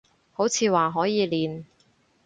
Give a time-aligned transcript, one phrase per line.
[0.33, 1.65] 好似話可以練